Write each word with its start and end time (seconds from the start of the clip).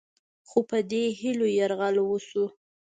خو 0.49 0.59
په 0.69 0.77
دې 0.91 1.03
هیلو 1.19 1.47
یرغل 1.57 1.95
وشو 2.01 2.45